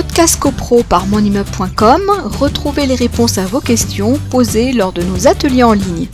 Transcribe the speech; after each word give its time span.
podcast 0.00 0.38
copro 0.38 0.84
par 0.84 1.08
monimmeuble.com, 1.08 2.02
retrouvez 2.38 2.86
les 2.86 2.94
réponses 2.94 3.36
à 3.36 3.46
vos 3.46 3.58
questions 3.58 4.16
posées 4.30 4.72
lors 4.72 4.92
de 4.92 5.02
nos 5.02 5.26
ateliers 5.26 5.64
en 5.64 5.72
ligne. 5.72 6.06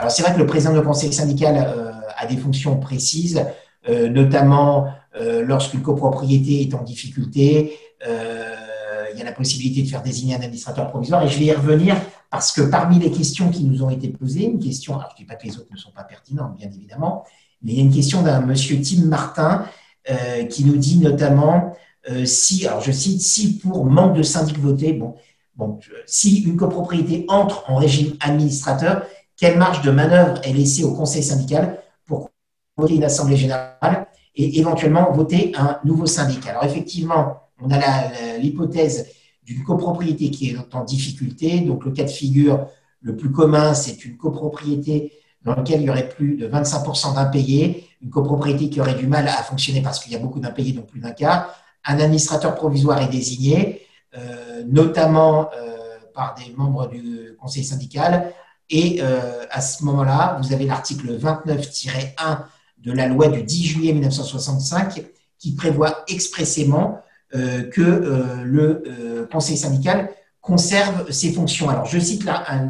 Alors 0.00 0.10
c'est 0.10 0.22
vrai 0.22 0.34
que 0.34 0.38
le 0.40 0.46
président 0.46 0.72
du 0.72 0.82
conseil 0.82 1.12
syndical 1.12 1.54
euh, 1.56 1.92
a 2.16 2.26
des 2.26 2.36
fonctions 2.36 2.76
précises, 2.80 3.44
euh, 3.88 4.08
notamment 4.08 4.88
euh, 5.14 5.44
lorsqu'une 5.44 5.80
copropriété 5.80 6.62
est 6.62 6.74
en 6.74 6.82
difficulté, 6.82 7.78
il 8.04 9.18
y 9.18 9.22
a 9.22 9.24
la 9.24 9.32
possibilité 9.32 9.82
de 9.84 9.88
faire 9.88 10.02
désigner 10.02 10.34
un 10.34 10.40
administrateur 10.40 10.90
provisoire 10.90 11.22
et 11.22 11.28
je 11.28 11.38
vais 11.38 11.44
y 11.44 11.52
revenir 11.52 11.94
parce 12.30 12.50
que 12.50 12.62
parmi 12.62 12.98
les 12.98 13.12
questions 13.12 13.48
qui 13.50 13.62
nous 13.62 13.84
ont 13.84 13.90
été 13.90 14.08
posées, 14.08 14.42
une 14.42 14.58
question, 14.58 14.96
alors 14.96 15.10
je 15.10 15.14
ne 15.14 15.18
dis 15.18 15.24
pas 15.24 15.36
que 15.36 15.46
les 15.46 15.56
autres 15.56 15.70
ne 15.70 15.78
sont 15.78 15.92
pas 15.92 16.02
pertinentes, 16.02 16.56
bien 16.56 16.68
évidemment, 16.68 17.24
mais 17.62 17.74
il 17.74 17.78
y 17.78 17.80
a 17.80 17.84
une 17.84 17.94
question 17.94 18.22
d'un 18.22 18.40
monsieur 18.40 18.80
Tim 18.82 19.04
Martin 19.04 19.66
euh, 20.10 20.44
qui 20.44 20.64
nous 20.64 20.76
dit 20.76 20.98
notamment 20.98 21.76
euh, 22.10 22.24
si, 22.24 22.66
alors 22.66 22.80
je 22.80 22.92
cite, 22.92 23.20
si 23.20 23.58
pour 23.58 23.84
manque 23.84 24.16
de 24.16 24.22
syndic 24.22 24.58
voté, 24.58 24.92
bon, 24.92 25.14
bon, 25.56 25.78
si 26.06 26.42
une 26.42 26.56
copropriété 26.56 27.24
entre 27.28 27.64
en 27.68 27.76
régime 27.76 28.14
administrateur, 28.20 29.06
quelle 29.36 29.58
marge 29.58 29.82
de 29.82 29.90
manœuvre 29.90 30.40
est 30.42 30.52
laissée 30.52 30.84
au 30.84 30.94
conseil 30.94 31.22
syndical 31.22 31.78
pour 32.06 32.30
voter 32.76 32.94
une 32.94 33.04
assemblée 33.04 33.36
générale 33.36 34.06
et 34.34 34.58
éventuellement 34.58 35.12
voter 35.12 35.52
un 35.56 35.78
nouveau 35.84 36.06
syndic? 36.06 36.46
Alors 36.46 36.64
effectivement, 36.64 37.42
on 37.60 37.70
a 37.70 38.38
l'hypothèse 38.38 39.06
d'une 39.44 39.62
copropriété 39.62 40.30
qui 40.30 40.50
est 40.50 40.74
en 40.74 40.84
difficulté. 40.84 41.60
Donc 41.60 41.84
le 41.84 41.92
cas 41.92 42.04
de 42.04 42.10
figure 42.10 42.66
le 43.00 43.16
plus 43.16 43.30
commun, 43.30 43.74
c'est 43.74 44.04
une 44.04 44.16
copropriété 44.16 45.12
dans 45.42 45.54
laquelle 45.54 45.80
il 45.80 45.86
y 45.86 45.90
aurait 45.90 46.08
plus 46.08 46.36
de 46.36 46.48
25% 46.48 47.14
d'impayés 47.14 47.88
une 48.02 48.10
copropriété 48.10 48.68
qui 48.70 48.80
aurait 48.80 48.94
du 48.94 49.06
mal 49.06 49.26
à 49.26 49.42
fonctionner 49.42 49.82
parce 49.82 49.98
qu'il 49.98 50.12
y 50.12 50.16
a 50.16 50.18
beaucoup 50.18 50.40
d'impayés, 50.40 50.72
donc 50.72 50.86
plus 50.86 51.00
d'un 51.00 51.10
quart. 51.10 51.54
Un 51.90 52.00
administrateur 52.00 52.54
provisoire 52.54 53.00
est 53.00 53.08
désigné, 53.08 53.80
euh, 54.14 54.62
notamment 54.66 55.48
euh, 55.56 55.76
par 56.14 56.34
des 56.34 56.52
membres 56.54 56.86
du 56.86 57.34
conseil 57.40 57.64
syndical. 57.64 58.34
Et 58.68 58.98
euh, 59.00 59.44
à 59.50 59.62
ce 59.62 59.82
moment-là, 59.84 60.38
vous 60.42 60.52
avez 60.52 60.66
l'article 60.66 61.18
29-1 61.18 62.40
de 62.76 62.92
la 62.92 63.06
loi 63.08 63.28
du 63.28 63.42
10 63.42 63.64
juillet 63.64 63.94
1965 63.94 65.02
qui 65.38 65.54
prévoit 65.54 66.04
expressément 66.08 67.00
que 67.30 68.42
le 68.44 69.28
conseil 69.30 69.56
syndical 69.56 70.10
conserve 70.40 71.10
ses 71.10 71.32
fonctions. 71.32 71.68
Alors, 71.68 71.84
je 71.84 71.98
cite 71.98 72.24
là 72.24 72.44
un, 72.48 72.68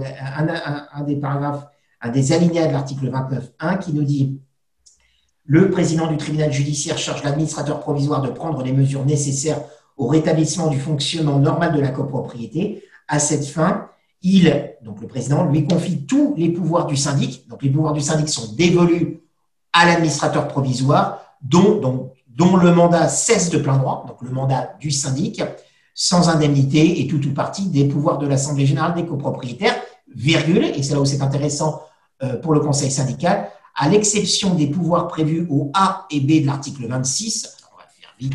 un 0.92 1.02
des 1.02 1.16
paragraphes, 1.16 1.64
un 2.00 2.10
des 2.10 2.32
alinéas 2.32 2.66
de 2.66 2.72
l'article 2.72 3.10
29.1 3.10 3.78
qui 3.78 3.92
nous 3.92 4.02
dit 4.02 4.40
le 5.48 5.70
président 5.70 6.06
du 6.06 6.18
tribunal 6.18 6.52
judiciaire 6.52 6.98
charge 6.98 7.24
l'administrateur 7.24 7.80
provisoire 7.80 8.20
de 8.20 8.28
prendre 8.28 8.62
les 8.62 8.72
mesures 8.72 9.06
nécessaires 9.06 9.62
au 9.96 10.06
rétablissement 10.06 10.68
du 10.68 10.78
fonctionnement 10.78 11.38
normal 11.38 11.74
de 11.74 11.80
la 11.80 11.88
copropriété. 11.88 12.84
À 13.08 13.18
cette 13.18 13.46
fin, 13.46 13.88
il, 14.20 14.74
donc 14.82 15.00
le 15.00 15.08
président, 15.08 15.44
lui 15.46 15.66
confie 15.66 16.04
tous 16.04 16.34
les 16.36 16.50
pouvoirs 16.50 16.84
du 16.84 16.96
syndic. 16.96 17.48
Donc 17.48 17.62
les 17.62 17.70
pouvoirs 17.70 17.94
du 17.94 18.02
syndic 18.02 18.28
sont 18.28 18.52
dévolus 18.52 19.20
à 19.72 19.86
l'administrateur 19.86 20.48
provisoire, 20.48 21.20
dont, 21.40 21.80
dont 22.28 22.56
le 22.56 22.74
mandat 22.74 23.08
cesse 23.08 23.48
de 23.48 23.56
plein 23.56 23.78
droit, 23.78 24.04
donc 24.06 24.20
le 24.20 24.30
mandat 24.30 24.74
du 24.78 24.90
syndic, 24.90 25.42
sans 25.94 26.28
indemnité 26.28 27.00
et 27.00 27.06
tout 27.06 27.26
ou 27.26 27.32
partie 27.32 27.68
des 27.70 27.86
pouvoirs 27.86 28.18
de 28.18 28.26
l'Assemblée 28.26 28.66
générale 28.66 28.94
des 28.94 29.06
copropriétaires, 29.06 29.76
virgule, 30.14 30.64
et 30.64 30.82
c'est 30.82 30.92
là 30.92 31.00
où 31.00 31.06
c'est 31.06 31.22
intéressant 31.22 31.80
euh, 32.22 32.36
pour 32.36 32.52
le 32.52 32.60
conseil 32.60 32.90
syndical, 32.90 33.48
à 33.78 33.88
l'exception 33.88 34.54
des 34.54 34.66
pouvoirs 34.66 35.06
prévus 35.06 35.46
au 35.48 35.70
A 35.72 36.06
et 36.10 36.20
B 36.20 36.42
de 36.42 36.46
l'article 36.46 36.86
26, 36.88 37.58
on 37.72 37.76
va 37.76 37.84
faire 37.84 38.10
vite 38.18 38.34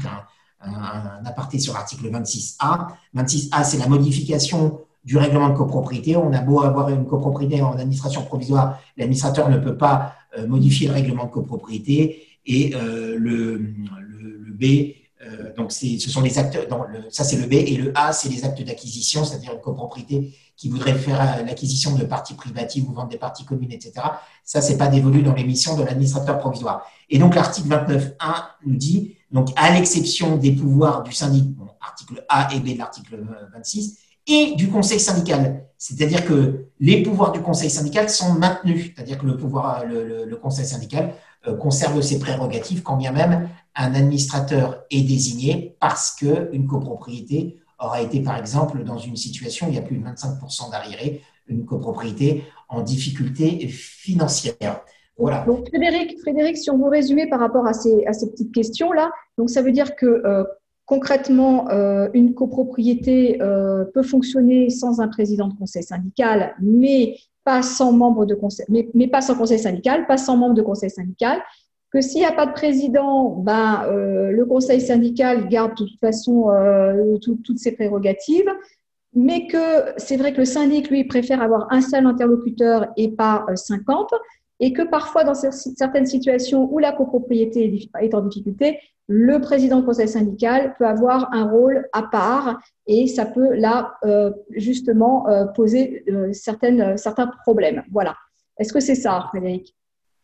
un, 0.62 1.26
aparté 1.26 1.60
sur 1.60 1.74
l'article 1.74 2.10
26A. 2.10 2.88
26A, 3.14 3.66
c'est 3.66 3.78
la 3.78 3.88
modification 3.88 4.80
du 5.04 5.18
règlement 5.18 5.50
de 5.50 5.58
copropriété. 5.58 6.16
On 6.16 6.32
a 6.32 6.40
beau 6.40 6.62
avoir 6.62 6.88
une 6.90 7.06
copropriété 7.06 7.62
en 7.62 7.74
administration 7.74 8.24
provisoire, 8.24 8.80
l'administrateur 8.96 9.50
ne 9.50 9.58
peut 9.58 9.76
pas 9.76 10.16
euh, 10.38 10.48
modifier 10.48 10.88
le 10.88 10.94
règlement 10.94 11.26
de 11.26 11.32
copropriété. 11.32 12.26
Et 12.46 12.74
euh, 12.76 13.18
le, 13.20 13.58
B, 13.58 14.94
euh, 15.26 15.54
donc 15.58 15.74
ce 15.74 16.10
sont 16.10 16.22
les 16.22 16.38
actes, 16.40 16.58
ça 17.10 17.26
c'est 17.26 17.38
le 17.38 17.48
B, 17.48 17.54
et 17.54 17.76
le 17.76 17.92
A, 17.96 18.14
c'est 18.14 18.30
les 18.30 18.46
actes 18.46 18.62
d'acquisition, 18.62 19.26
c'est-à-dire 19.26 19.54
une 19.54 19.60
copropriété 19.60 20.34
qui 20.56 20.70
voudrait 20.70 20.94
faire 20.94 21.44
l'acquisition 21.46 21.96
de 21.96 22.04
parties 22.04 22.36
privatives 22.36 22.88
ou 22.90 22.94
vendre 22.94 23.10
des 23.10 23.18
parties 23.18 23.46
communes, 23.46 23.72
etc. 23.72 23.94
Ça, 24.44 24.62
c'est 24.62 24.78
pas 24.78 24.88
dévolu 24.88 25.24
dans 25.24 25.34
les 25.34 25.44
missions 25.44 25.76
de 25.76 25.84
l'administrateur 25.84 26.38
provisoire. 26.38 26.86
Et 27.10 27.18
donc, 27.18 27.36
l'article 27.36 27.70
29.1 27.70 28.14
nous 28.66 28.76
dit, 28.76 29.16
donc, 29.32 29.50
à 29.56 29.72
l'exception 29.72 30.38
des 30.38 30.52
pouvoirs 30.52 31.04
du 31.04 31.12
syndic, 31.12 31.56
article 31.82 32.24
A 32.30 32.54
et 32.54 32.60
B 32.60 32.74
de 32.74 32.78
l'article 32.78 33.24
26, 33.54 33.98
et 34.28 34.56
du 34.56 34.70
conseil 34.70 35.00
syndical. 35.00 35.66
C'est-à-dire 35.78 36.26
que 36.26 36.68
les 36.80 37.04
pouvoirs 37.04 37.32
du 37.32 37.42
conseil 37.42 37.70
syndical 37.70 38.10
sont 38.10 38.34
maintenus. 38.34 38.92
C'est-à-dire 38.96 39.18
que 39.18 39.26
le 39.26 39.38
pouvoir, 39.38 39.84
le, 39.86 40.34
conseil 40.42 40.66
syndical 40.66 41.14
euh, 41.48 41.58
conserve 41.58 42.02
ses 42.02 42.20
prérogatives 42.20 42.84
quand 42.84 42.96
bien 42.96 43.12
même 43.12 43.50
un 43.76 43.96
administrateur 43.96 44.84
est 44.92 45.02
désigné 45.02 45.76
parce 45.80 46.12
qu'une 46.12 46.68
copropriété 46.68 47.60
aura 47.86 48.02
été, 48.02 48.22
par 48.22 48.38
exemple, 48.38 48.84
dans 48.84 48.98
une 48.98 49.16
situation 49.16 49.68
où 49.68 49.70
il 49.70 49.76
y 49.76 49.80
a 49.80 49.82
plus 49.82 49.98
de 49.98 50.06
25% 50.06 50.72
d'arriérés, 50.72 51.22
une 51.48 51.66
copropriété 51.66 52.44
en 52.70 52.82
difficulté 52.82 53.68
financière. 53.68 54.82
Voilà. 55.18 55.46
Donc, 55.46 55.68
Frédéric, 55.70 56.20
Frédéric, 56.22 56.58
si 56.58 56.72
on 56.72 56.78
vous 56.78 56.90
résumer 56.90 57.28
par 57.28 57.40
rapport 57.40 57.68
à 57.68 57.74
ces, 57.74 58.06
à 58.06 58.14
ces 58.14 58.32
petites 58.32 58.54
questions-là, 58.54 59.12
donc 59.38 59.50
ça 59.50 59.62
veut 59.62 59.72
dire 59.72 59.96
que 59.96 60.06
euh, 60.06 60.44
concrètement, 60.86 61.70
euh, 61.70 62.10
une 62.14 62.34
copropriété 62.34 63.42
euh, 63.42 63.86
peut 63.94 64.04
fonctionner 64.04 64.70
sans 64.70 65.02
un 65.02 65.08
président 65.08 65.48
de 65.48 65.54
conseil 65.54 65.84
syndical, 65.84 66.56
mais 66.62 67.18
pas 67.44 67.62
sans 67.62 67.92
membre 67.92 68.26
de 68.26 68.36
conseil, 68.36 68.66
mais, 68.70 68.90
mais, 68.94 69.08
pas 69.08 69.22
sans 69.22 69.36
conseil 69.36 69.60
syndical, 69.60 70.08
pas 70.08 70.18
sans 70.18 70.38
membre 70.38 70.56
de 70.56 70.62
conseil 70.62 70.90
syndical, 70.90 71.42
que 71.94 72.02
s'il 72.02 72.22
n'y 72.22 72.26
a 72.26 72.32
pas 72.32 72.48
de 72.48 72.54
président, 72.54 73.30
ben, 73.30 73.84
euh, 73.86 74.32
le 74.32 74.46
conseil 74.48 74.82
syndical 74.82 75.48
garde 75.48 75.78
de 75.78 75.86
toute 75.86 76.00
façon 76.00 76.50
euh, 76.50 77.18
toutes 77.20 77.60
ses 77.60 77.74
prérogatives, 77.74 78.50
mais 79.14 79.46
que 79.46 79.94
c'est 79.98 80.18
vrai 80.18 80.34
que 80.34 80.40
le 80.40 80.46
syndic, 80.46 80.90
lui, 80.90 81.04
préfère 81.04 81.40
avoir 81.40 81.72
un 81.72 81.82
seul 81.82 82.08
interlocuteur 82.08 82.88
et 82.98 83.12
pas 83.12 83.46
50, 83.54 84.12
euh, 84.12 84.18
et 84.60 84.74
que 84.74 84.82
parfois, 84.82 85.24
dans 85.24 85.36
certaines 85.36 86.08
situations 86.08 86.68
où 86.72 86.80
la 86.80 86.94
copropriété 86.94 87.90
est 88.02 88.16
en 88.16 88.22
difficulté, 88.22 88.80
le 89.08 89.40
président 89.40 89.80
du 89.80 89.86
conseil 89.86 90.08
syndical 90.08 90.74
peut 90.80 90.88
avoir 90.88 91.32
un 91.32 91.44
rôle 91.44 91.88
à 91.92 92.04
part 92.04 92.60
et 92.88 93.08
ça 93.08 93.26
peut 93.26 93.54
là, 93.56 93.98
justement, 94.52 95.26
poser 95.54 96.06
certaines, 96.32 96.96
certains 96.98 97.28
problèmes. 97.44 97.84
Voilà. 97.92 98.16
Est-ce 98.58 98.72
que 98.72 98.80
c'est 98.80 98.96
ça, 98.96 99.26
Frédéric? 99.30 99.76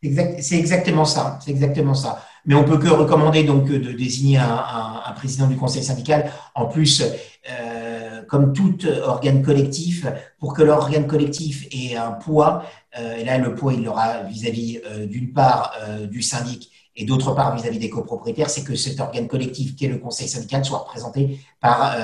C'est 0.02 0.58
exactement 0.58 1.06
ça. 1.06 1.40
C'est 1.44 1.52
exactement 1.52 1.94
ça. 1.94 2.24
Mais 2.46 2.56
on 2.56 2.64
peut 2.64 2.78
que 2.78 2.88
recommander 2.88 3.44
donc 3.44 3.66
de 3.68 3.92
désigner 3.92 4.38
un, 4.38 5.14
président 5.16 5.48
du 5.48 5.58
conseil 5.58 5.84
syndical. 5.84 6.32
En 6.56 6.68
plus, 6.68 7.04
euh, 7.50 8.22
comme 8.28 8.54
tout 8.54 8.78
organe 9.04 9.42
collectif, 9.42 10.06
pour 10.40 10.54
que 10.54 10.62
l'organe 10.62 11.08
collectif 11.08 11.68
ait 11.72 11.96
un 11.96 12.12
poids, 12.12 12.64
euh, 12.98 13.18
et 13.18 13.26
là 13.26 13.38
le 13.38 13.56
poids 13.56 13.74
il 13.74 13.84
l'aura 13.84 14.24
vis-à-vis 14.24 14.80
euh, 14.86 15.06
d'une 15.06 15.34
part 15.34 15.74
du 16.10 16.22
syndic 16.22 16.72
et 16.96 17.06
d'autre 17.06 17.34
part 17.34 17.56
vis-à-vis 17.56 17.80
des 17.80 17.90
copropriétaires, 17.90 18.50
c'est 18.50 18.64
que 18.64 18.76
cet 18.76 19.00
organe 19.00 19.28
collectif 19.28 19.76
qui 19.76 19.86
est 19.86 19.90
le 19.90 19.98
conseil 19.98 20.28
syndical 20.28 20.64
soit 20.64 20.80
représenté 20.80 21.40
par, 21.62 21.96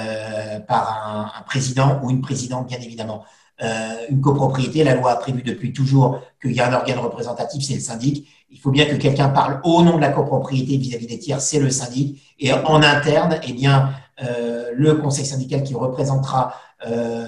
par 0.68 1.32
un 1.38 1.42
président 1.44 2.00
ou 2.02 2.12
une 2.12 2.22
présidente, 2.22 2.68
bien 2.68 2.80
évidemment. 2.80 3.26
Euh, 3.62 3.96
une 4.10 4.20
copropriété, 4.20 4.84
la 4.84 4.96
loi 4.96 5.12
a 5.12 5.16
prévu 5.16 5.42
depuis 5.42 5.72
toujours 5.72 6.20
qu'il 6.42 6.52
y 6.52 6.60
a 6.60 6.70
un 6.70 6.74
organe 6.74 7.00
représentatif, 7.00 7.64
c'est 7.64 7.76
le 7.76 7.80
syndic. 7.80 8.28
Il 8.50 8.60
faut 8.60 8.72
bien 8.72 8.86
que 8.86 8.96
quelqu'un 8.96 9.30
parle 9.30 9.62
au 9.64 9.82
nom 9.82 9.96
de 9.96 10.02
la 10.02 10.10
copropriété 10.10 10.78
vis-à-vis 10.78 11.08
des 11.08 11.20
tiers, 11.20 11.40
c'est 11.40 11.60
le 11.60 11.70
syndic. 11.70 12.22
Et 12.40 12.52
en 12.52 12.82
interne, 12.84 13.40
eh 13.48 13.54
bien, 13.54 13.92
euh, 14.24 14.72
le 14.74 14.96
conseil 14.96 15.26
syndical 15.26 15.64
qui 15.64 15.74
représentera 15.74 16.54
euh, 16.86 17.26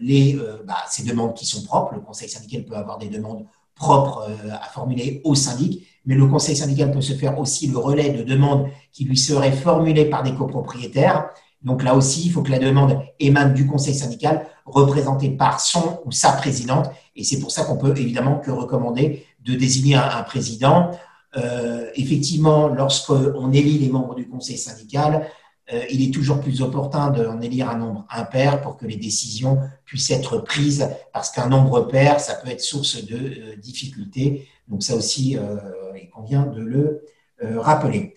les, 0.00 0.38
bah, 0.64 0.76
ces 0.88 1.04
demandes 1.04 1.34
qui 1.34 1.46
sont 1.46 1.64
propres. 1.64 1.94
Le 1.94 2.00
conseil 2.00 2.28
syndical 2.28 2.64
peut 2.64 2.76
avoir 2.76 2.98
des 2.98 3.08
demandes 3.08 3.44
propres 3.74 4.28
à 4.52 4.68
formuler 4.68 5.20
au 5.24 5.34
syndic, 5.34 5.84
mais 6.06 6.14
le 6.14 6.26
conseil 6.26 6.56
syndical 6.56 6.92
peut 6.92 7.00
se 7.00 7.14
faire 7.14 7.38
aussi 7.40 7.66
le 7.66 7.78
relais 7.78 8.10
de 8.10 8.22
demandes 8.22 8.68
qui 8.92 9.04
lui 9.04 9.16
seraient 9.16 9.52
formulées 9.52 10.04
par 10.04 10.22
des 10.22 10.34
copropriétaires. 10.34 11.30
Donc 11.64 11.82
là 11.82 11.94
aussi, 11.94 12.26
il 12.26 12.30
faut 12.30 12.42
que 12.42 12.50
la 12.50 12.58
demande 12.58 13.00
émane 13.18 13.54
du 13.54 13.66
conseil 13.66 13.94
syndical 13.94 14.46
représenté 14.66 15.30
par 15.30 15.60
son 15.60 16.00
ou 16.04 16.12
sa 16.12 16.32
présidente. 16.32 16.90
Et 17.16 17.24
c'est 17.24 17.40
pour 17.40 17.50
ça 17.50 17.64
qu'on 17.64 17.76
peut 17.76 17.94
évidemment 17.96 18.38
que 18.38 18.50
recommander 18.50 19.26
de 19.44 19.54
désigner 19.54 19.96
un, 19.96 20.22
président. 20.22 20.90
Euh, 21.36 21.88
effectivement, 21.96 22.68
lorsqu'on 22.68 23.52
élit 23.52 23.78
les 23.78 23.88
membres 23.88 24.14
du 24.14 24.28
conseil 24.28 24.58
syndical, 24.58 25.26
euh, 25.72 25.82
il 25.90 26.06
est 26.06 26.12
toujours 26.12 26.40
plus 26.40 26.60
opportun 26.60 27.10
d'en 27.10 27.40
élire 27.40 27.70
un 27.70 27.78
nombre 27.78 28.04
impair 28.10 28.60
pour 28.60 28.76
que 28.76 28.86
les 28.86 28.96
décisions 28.96 29.58
puissent 29.86 30.10
être 30.10 30.38
prises, 30.38 30.88
parce 31.12 31.30
qu'un 31.30 31.48
nombre 31.48 31.80
pair, 31.80 32.20
ça 32.20 32.34
peut 32.34 32.50
être 32.50 32.60
source 32.60 33.02
de 33.04 33.16
euh, 33.16 33.56
difficultés. 33.56 34.46
Donc 34.68 34.82
ça 34.82 34.94
aussi, 34.94 35.36
il 35.94 36.10
convient 36.10 36.46
de 36.46 36.60
le 36.60 37.02
rappeler. 37.58 38.16